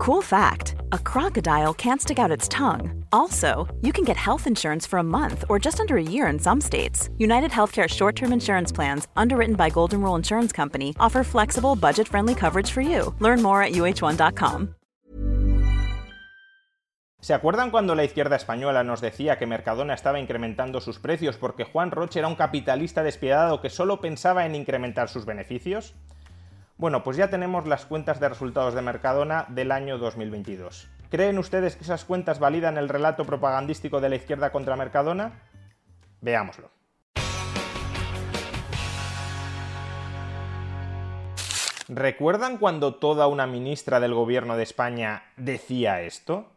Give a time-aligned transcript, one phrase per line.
[0.00, 3.04] Cool fact a crocodile can't stick out its tongue.
[3.12, 6.38] Also, you can get health insurance for a month or just under a year in
[6.38, 7.10] some states.
[7.18, 12.08] United Healthcare short term insurance plans, underwritten by Golden Rule Insurance Company, offer flexible, budget
[12.08, 13.14] friendly coverage for you.
[13.20, 14.68] Learn more at uh1.com.
[17.20, 21.64] ¿Se acuerdan cuando la izquierda española nos decía que Mercadona estaba incrementando sus precios porque
[21.64, 25.94] Juan Roche era un capitalista despiadado que solo pensaba en incrementar sus beneficios?
[26.80, 30.88] Bueno, pues ya tenemos las cuentas de resultados de Mercadona del año 2022.
[31.10, 35.42] ¿Creen ustedes que esas cuentas validan el relato propagandístico de la izquierda contra Mercadona?
[36.22, 36.70] Veámoslo.
[41.88, 46.50] ¿Recuerdan cuando toda una ministra del gobierno de España decía esto?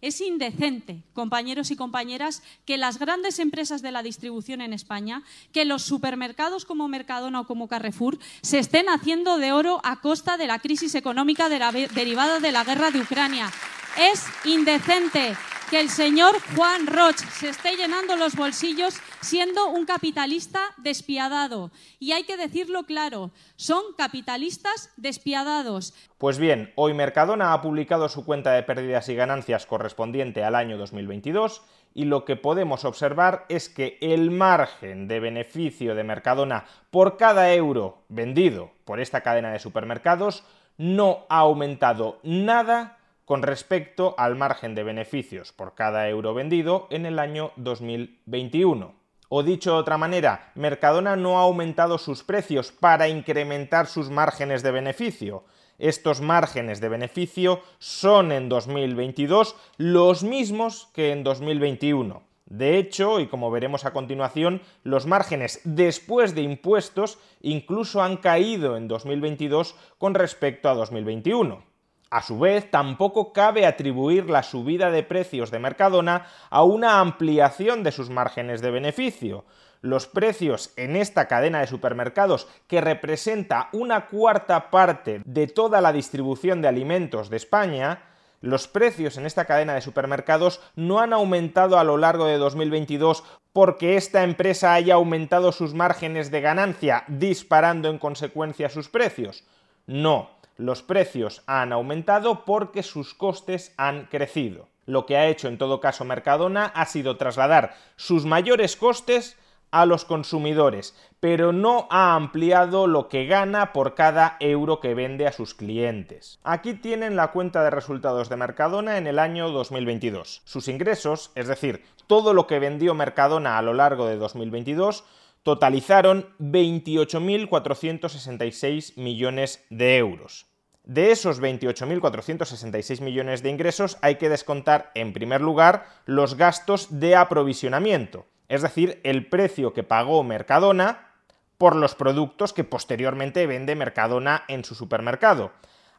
[0.00, 5.66] Es indecente, compañeros y compañeras, que las grandes empresas de la distribución en España, que
[5.66, 10.46] los supermercados como Mercadona o como Carrefour, se estén haciendo de oro a costa de
[10.46, 13.50] la crisis económica derivada de la guerra de Ucrania.
[13.98, 15.36] Es indecente
[15.70, 21.70] que el señor Juan Roch se esté llenando los bolsillos siendo un capitalista despiadado.
[22.00, 25.94] Y hay que decirlo claro, son capitalistas despiadados.
[26.18, 30.76] Pues bien, hoy Mercadona ha publicado su cuenta de pérdidas y ganancias correspondiente al año
[30.76, 31.62] 2022
[31.94, 37.54] y lo que podemos observar es que el margen de beneficio de Mercadona por cada
[37.54, 40.42] euro vendido por esta cadena de supermercados
[40.78, 42.99] no ha aumentado nada
[43.30, 48.92] con respecto al margen de beneficios por cada euro vendido en el año 2021.
[49.28, 54.64] O dicho de otra manera, Mercadona no ha aumentado sus precios para incrementar sus márgenes
[54.64, 55.44] de beneficio.
[55.78, 62.24] Estos márgenes de beneficio son en 2022 los mismos que en 2021.
[62.46, 68.76] De hecho, y como veremos a continuación, los márgenes después de impuestos incluso han caído
[68.76, 71.69] en 2022 con respecto a 2021.
[72.10, 77.84] A su vez, tampoco cabe atribuir la subida de precios de Mercadona a una ampliación
[77.84, 79.44] de sus márgenes de beneficio.
[79.80, 85.92] Los precios en esta cadena de supermercados, que representa una cuarta parte de toda la
[85.92, 88.02] distribución de alimentos de España,
[88.40, 93.22] los precios en esta cadena de supermercados no han aumentado a lo largo de 2022
[93.52, 99.44] porque esta empresa haya aumentado sus márgenes de ganancia, disparando en consecuencia sus precios.
[99.86, 104.68] No los precios han aumentado porque sus costes han crecido.
[104.86, 109.36] Lo que ha hecho en todo caso Mercadona ha sido trasladar sus mayores costes
[109.70, 115.26] a los consumidores, pero no ha ampliado lo que gana por cada euro que vende
[115.26, 116.40] a sus clientes.
[116.42, 120.42] Aquí tienen la cuenta de resultados de Mercadona en el año 2022.
[120.44, 125.04] Sus ingresos, es decir, todo lo que vendió Mercadona a lo largo de 2022,
[125.42, 130.49] totalizaron 28.466 millones de euros.
[130.90, 137.14] De esos 28.466 millones de ingresos hay que descontar, en primer lugar, los gastos de
[137.14, 141.12] aprovisionamiento, es decir, el precio que pagó Mercadona
[141.58, 145.52] por los productos que posteriormente vende Mercadona en su supermercado.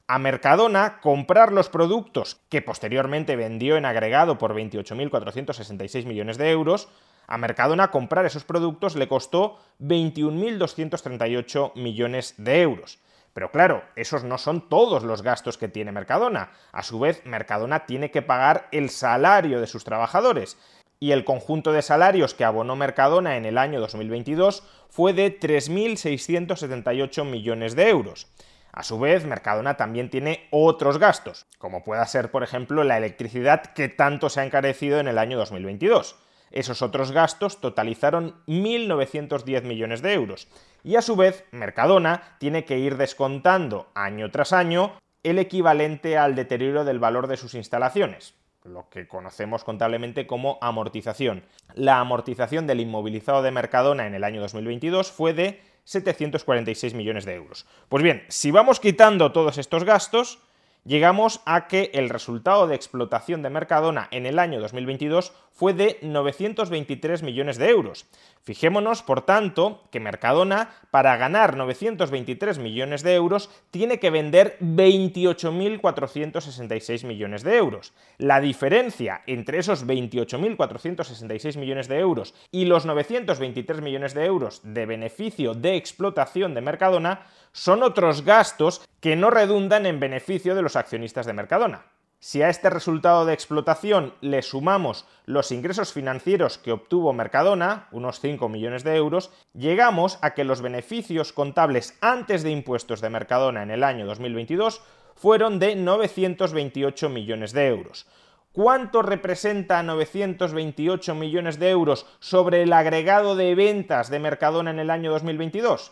[0.07, 6.89] A Mercadona comprar los productos que posteriormente vendió en agregado por 28.466 millones de euros,
[7.27, 12.99] a Mercadona comprar esos productos le costó 21.238 millones de euros.
[13.33, 16.51] Pero claro, esos no son todos los gastos que tiene Mercadona.
[16.71, 20.57] A su vez, Mercadona tiene que pagar el salario de sus trabajadores.
[20.99, 27.25] Y el conjunto de salarios que abonó Mercadona en el año 2022 fue de 3.678
[27.25, 28.27] millones de euros.
[28.73, 33.61] A su vez, Mercadona también tiene otros gastos, como pueda ser, por ejemplo, la electricidad
[33.73, 36.15] que tanto se ha encarecido en el año 2022.
[36.51, 40.47] Esos otros gastos totalizaron 1.910 millones de euros.
[40.83, 44.93] Y a su vez, Mercadona tiene que ir descontando año tras año
[45.23, 48.33] el equivalente al deterioro del valor de sus instalaciones,
[48.63, 51.43] lo que conocemos contablemente como amortización.
[51.75, 57.35] La amortización del inmovilizado de Mercadona en el año 2022 fue de 746 millones de
[57.35, 57.65] euros.
[57.89, 60.39] Pues bien, si vamos quitando todos estos gastos,
[60.85, 65.97] llegamos a que el resultado de explotación de Mercadona en el año 2022 fue de
[66.01, 68.05] 923 millones de euros.
[68.43, 77.05] Fijémonos, por tanto, que Mercadona, para ganar 923 millones de euros, tiene que vender 28.466
[77.05, 77.93] millones de euros.
[78.17, 84.87] La diferencia entre esos 28.466 millones de euros y los 923 millones de euros de
[84.87, 90.75] beneficio de explotación de Mercadona son otros gastos que no redundan en beneficio de los
[90.77, 91.85] accionistas de Mercadona.
[92.19, 98.19] Si a este resultado de explotación le sumamos los ingresos financieros que obtuvo Mercadona, unos
[98.19, 103.63] 5 millones de euros, llegamos a que los beneficios contables antes de impuestos de Mercadona
[103.63, 104.83] en el año 2022
[105.15, 108.05] fueron de 928 millones de euros.
[108.51, 114.91] ¿Cuánto representa 928 millones de euros sobre el agregado de ventas de Mercadona en el
[114.91, 115.91] año 2022?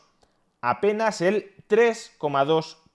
[0.62, 2.89] Apenas el 3,2%.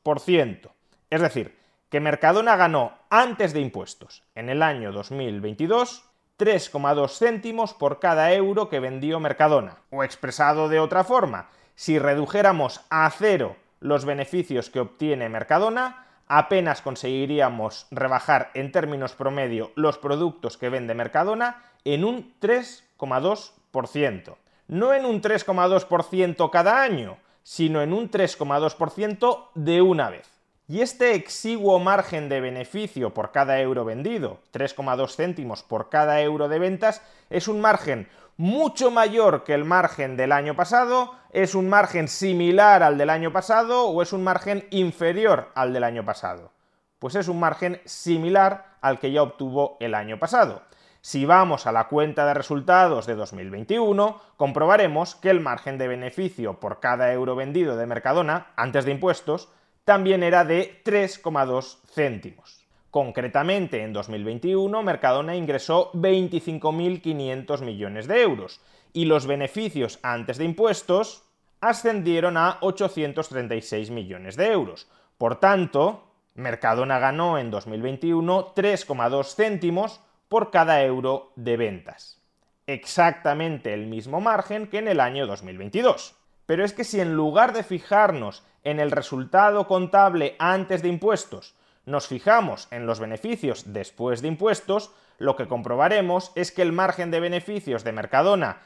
[1.11, 1.59] Es decir,
[1.89, 6.05] que Mercadona ganó antes de impuestos en el año 2022
[6.39, 9.79] 3,2 céntimos por cada euro que vendió Mercadona.
[9.91, 16.83] O expresado de otra forma, si redujéramos a cero los beneficios que obtiene Mercadona, apenas
[16.83, 24.37] conseguiríamos rebajar en términos promedio los productos que vende Mercadona en un 3,2%.
[24.67, 30.29] No en un 3,2% cada año, sino en un 3,2% de una vez.
[30.67, 36.49] Y este exiguo margen de beneficio por cada euro vendido, 3,2 céntimos por cada euro
[36.49, 38.09] de ventas, es un margen
[38.39, 43.31] mucho mayor que el margen del año pasado, es un margen similar al del año
[43.31, 46.51] pasado o es un margen inferior al del año pasado.
[46.99, 50.63] Pues es un margen similar al que ya obtuvo el año pasado.
[51.07, 56.59] Si vamos a la cuenta de resultados de 2021, comprobaremos que el margen de beneficio
[56.61, 59.51] por cada euro vendido de Mercadona, antes de impuestos,
[59.85, 62.65] también era de 3,2 céntimos.
[62.91, 68.63] Concretamente, en 2021, Mercadona ingresó 25.500 millones de euros
[68.95, 71.25] y los beneficios antes de impuestos
[71.61, 74.89] ascendieron a 836 millones de euros.
[75.19, 80.01] Por tanto, Mercadona ganó en 2021 3,2 céntimos
[80.35, 82.21] por cada euro de ventas.
[82.67, 86.17] Exactamente el mismo margen que en el año 2022.
[86.45, 91.55] Pero es que si en lugar de fijarnos en el resultado contable antes de impuestos,
[91.87, 97.13] nos fijamos en los beneficios después de impuestos, lo que comprobaremos es que el margen
[97.13, 98.61] de beneficios de Mercadona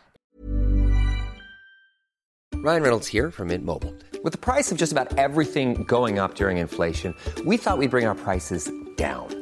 [2.54, 3.94] Ryan Reynolds here from Mint Mobile.
[4.24, 8.06] With the price of just about everything going up during inflation, we thought we'd bring
[8.06, 9.37] our prices down.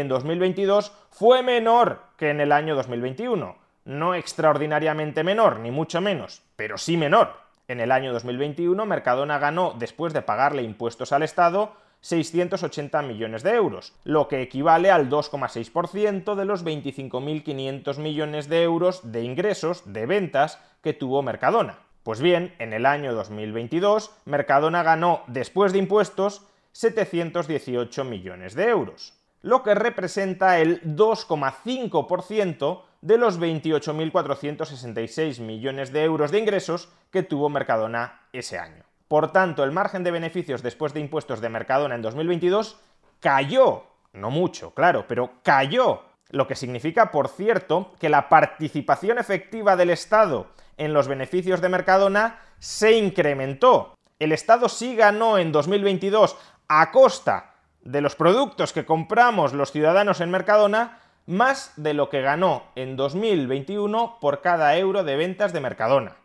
[0.00, 3.56] en 2022 fue menor que en el año 2021.
[3.84, 7.34] No extraordinariamente menor, ni mucho menos, pero sí menor.
[7.68, 13.54] En el año 2021 Mercadona ganó, después de pagarle impuestos al Estado, 680 millones de
[13.54, 20.06] euros, lo que equivale al 2,6% de los 25.500 millones de euros de ingresos de
[20.06, 21.78] ventas que tuvo Mercadona.
[22.02, 29.15] Pues bien, en el año 2022 Mercadona ganó, después de impuestos, 718 millones de euros
[29.42, 37.48] lo que representa el 2,5% de los 28.466 millones de euros de ingresos que tuvo
[37.48, 38.84] Mercadona ese año.
[39.08, 42.80] Por tanto, el margen de beneficios después de impuestos de Mercadona en 2022
[43.20, 49.76] cayó, no mucho, claro, pero cayó, lo que significa, por cierto, que la participación efectiva
[49.76, 53.94] del Estado en los beneficios de Mercadona se incrementó.
[54.18, 56.36] El Estado sí ganó en 2022
[56.68, 57.55] a costa
[57.86, 62.96] de los productos que compramos los ciudadanos en Mercadona más de lo que ganó en
[62.96, 66.16] 2021 por cada euro de ventas de Mercadona.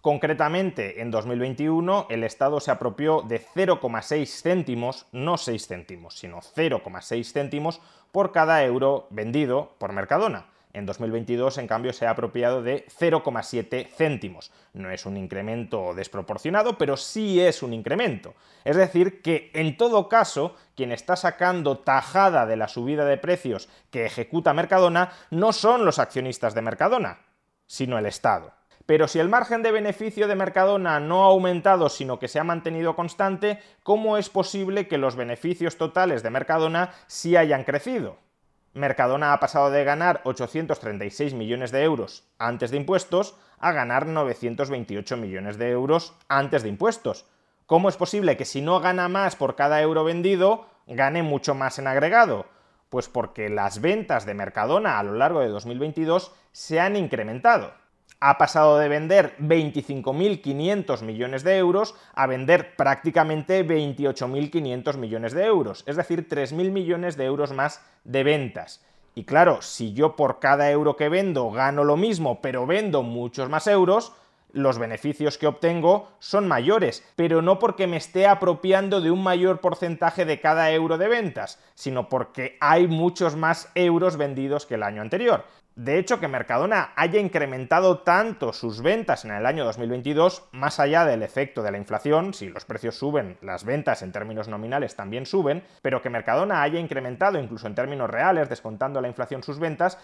[0.00, 7.32] Concretamente, en 2021 el Estado se apropió de 0,6 céntimos, no 6 céntimos, sino 0,6
[7.32, 7.80] céntimos
[8.12, 10.46] por cada euro vendido por Mercadona.
[10.72, 14.52] En 2022, en cambio, se ha apropiado de 0,7 céntimos.
[14.72, 18.34] No es un incremento desproporcionado, pero sí es un incremento.
[18.64, 23.68] Es decir, que en todo caso, quien está sacando tajada de la subida de precios
[23.90, 27.18] que ejecuta Mercadona no son los accionistas de Mercadona,
[27.66, 28.52] sino el Estado.
[28.86, 32.44] Pero si el margen de beneficio de Mercadona no ha aumentado, sino que se ha
[32.44, 38.18] mantenido constante, ¿cómo es posible que los beneficios totales de Mercadona sí hayan crecido?
[38.72, 45.16] Mercadona ha pasado de ganar 836 millones de euros antes de impuestos a ganar 928
[45.16, 47.26] millones de euros antes de impuestos.
[47.66, 51.78] ¿Cómo es posible que si no gana más por cada euro vendido, gane mucho más
[51.78, 52.46] en agregado?
[52.88, 57.79] Pues porque las ventas de Mercadona a lo largo de 2022 se han incrementado
[58.20, 65.84] ha pasado de vender 25.500 millones de euros a vender prácticamente 28.500 millones de euros,
[65.86, 68.84] es decir, 3.000 millones de euros más de ventas.
[69.14, 73.48] Y claro, si yo por cada euro que vendo gano lo mismo, pero vendo muchos
[73.48, 74.12] más euros,
[74.52, 79.60] los beneficios que obtengo son mayores, pero no porque me esté apropiando de un mayor
[79.60, 84.82] porcentaje de cada euro de ventas, sino porque hay muchos más euros vendidos que el
[84.82, 85.44] año anterior.
[85.76, 91.04] De hecho, que Mercadona haya incrementado tanto sus ventas en el año 2022, más allá
[91.04, 95.26] del efecto de la inflación, si los precios suben, las ventas en términos nominales también
[95.26, 99.96] suben, pero que Mercadona haya incrementado incluso en términos reales, descontando la inflación sus ventas,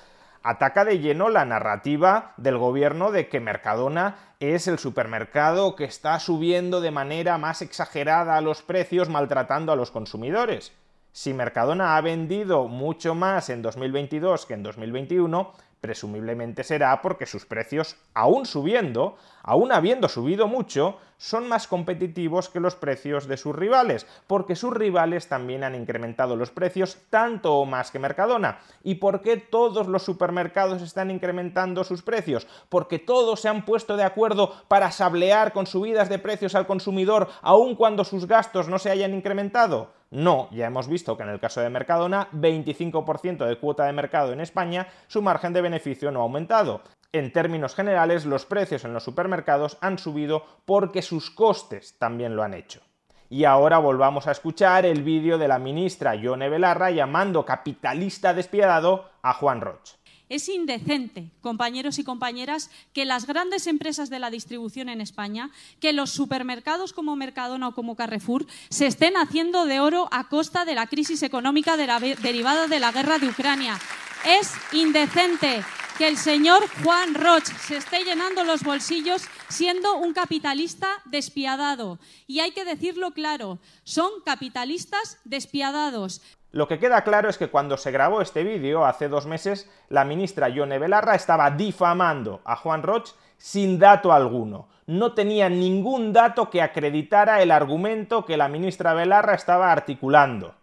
[0.46, 6.20] ataca de lleno la narrativa del gobierno de que Mercadona es el supermercado que está
[6.20, 10.72] subiendo de manera más exagerada los precios maltratando a los consumidores.
[11.10, 15.52] Si Mercadona ha vendido mucho más en 2022 que en 2021,
[15.86, 22.58] presumiblemente será porque sus precios, aún subiendo, aún habiendo subido mucho, son más competitivos que
[22.58, 27.66] los precios de sus rivales, porque sus rivales también han incrementado los precios tanto o
[27.66, 28.58] más que Mercadona.
[28.82, 32.48] ¿Y por qué todos los supermercados están incrementando sus precios?
[32.68, 37.28] Porque todos se han puesto de acuerdo para sablear con subidas de precios al consumidor,
[37.42, 39.94] aun cuando sus gastos no se hayan incrementado.
[40.10, 44.32] No, ya hemos visto que en el caso de Mercadona, 25% de cuota de mercado
[44.32, 46.82] en España, su margen de beneficio no ha aumentado.
[47.12, 52.42] En términos generales, los precios en los supermercados han subido porque sus costes también lo
[52.42, 52.82] han hecho.
[53.28, 59.10] Y ahora volvamos a escuchar el vídeo de la ministra Yone Belarra llamando capitalista despiadado
[59.22, 59.96] a Juan Roch.
[60.28, 65.92] Es indecente, compañeros y compañeras, que las grandes empresas de la distribución en España, que
[65.92, 70.74] los supermercados como Mercadona o como Carrefour, se estén haciendo de oro a costa de
[70.74, 73.78] la crisis económica derivada de la guerra de Ucrania.
[74.24, 75.62] Es indecente
[75.96, 81.98] que el señor Juan Roch se esté llenando los bolsillos siendo un capitalista despiadado.
[82.26, 86.20] Y hay que decirlo claro, son capitalistas despiadados.
[86.52, 90.04] Lo que queda claro es que cuando se grabó este vídeo, hace dos meses, la
[90.04, 94.68] ministra Yone Belarra estaba difamando a Juan Roch sin dato alguno.
[94.86, 100.54] No tenía ningún dato que acreditara el argumento que la ministra Belarra estaba articulando.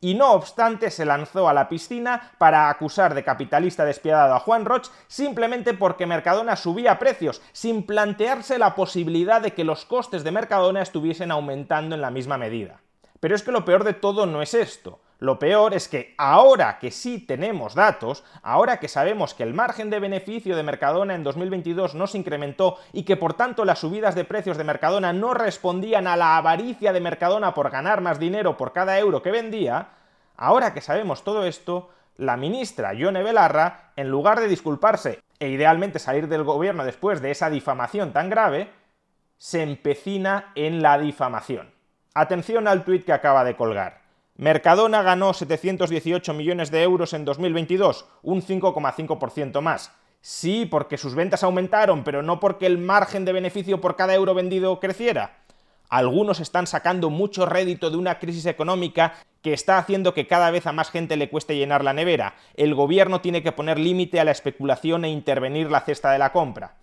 [0.00, 4.64] Y no obstante se lanzó a la piscina para acusar de capitalista despiadado a Juan
[4.64, 10.32] Roch simplemente porque Mercadona subía precios, sin plantearse la posibilidad de que los costes de
[10.32, 12.80] Mercadona estuviesen aumentando en la misma medida.
[13.20, 14.98] Pero es que lo peor de todo no es esto.
[15.22, 19.88] Lo peor es que ahora que sí tenemos datos, ahora que sabemos que el margen
[19.88, 24.16] de beneficio de Mercadona en 2022 no se incrementó y que por tanto las subidas
[24.16, 28.56] de precios de Mercadona no respondían a la avaricia de Mercadona por ganar más dinero
[28.56, 29.90] por cada euro que vendía,
[30.36, 36.00] ahora que sabemos todo esto, la ministra Yone Belarra, en lugar de disculparse e idealmente
[36.00, 38.72] salir del gobierno después de esa difamación tan grave,
[39.36, 41.70] se empecina en la difamación.
[42.12, 44.01] Atención al tuit que acaba de colgar.
[44.36, 49.92] Mercadona ganó 718 millones de euros en 2022, un 5,5% más.
[50.22, 54.32] Sí, porque sus ventas aumentaron, pero no porque el margen de beneficio por cada euro
[54.34, 55.42] vendido creciera.
[55.90, 60.66] Algunos están sacando mucho rédito de una crisis económica que está haciendo que cada vez
[60.66, 62.36] a más gente le cueste llenar la nevera.
[62.54, 66.32] El gobierno tiene que poner límite a la especulación e intervenir la cesta de la
[66.32, 66.76] compra.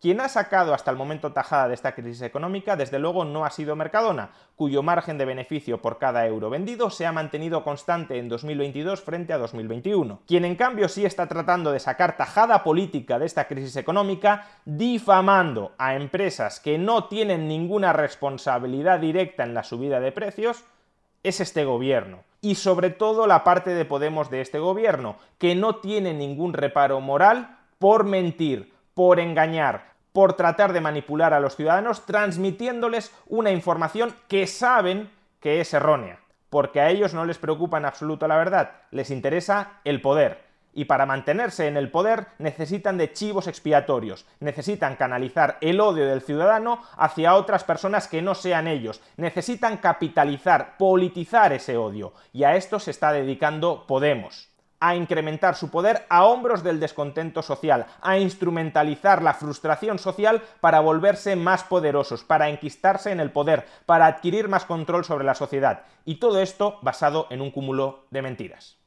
[0.00, 3.50] Quien ha sacado hasta el momento tajada de esta crisis económica, desde luego, no ha
[3.50, 8.30] sido Mercadona, cuyo margen de beneficio por cada euro vendido se ha mantenido constante en
[8.30, 10.22] 2022 frente a 2021.
[10.26, 15.72] Quien en cambio sí está tratando de sacar tajada política de esta crisis económica, difamando
[15.76, 20.64] a empresas que no tienen ninguna responsabilidad directa en la subida de precios,
[21.22, 22.20] es este gobierno.
[22.40, 27.02] Y sobre todo la parte de Podemos de este gobierno, que no tiene ningún reparo
[27.02, 34.14] moral por mentir, por engañar, por tratar de manipular a los ciudadanos transmitiéndoles una información
[34.28, 38.72] que saben que es errónea, porque a ellos no les preocupa en absoluto la verdad,
[38.90, 40.48] les interesa el poder.
[40.72, 46.22] y para mantenerse en el poder necesitan de chivos expiatorios, necesitan canalizar el odio del
[46.22, 52.54] ciudadano hacia otras personas que no sean ellos, necesitan capitalizar, politizar ese odio, y a
[52.54, 54.50] esto se está dedicando Podemos
[54.80, 60.80] a incrementar su poder a hombros del descontento social, a instrumentalizar la frustración social para
[60.80, 65.84] volverse más poderosos, para enquistarse en el poder, para adquirir más control sobre la sociedad.
[66.04, 68.78] Y todo esto basado en un cúmulo de mentiras.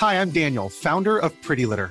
[0.00, 1.90] Hi, I'm Daniel, founder of Pretty Litter.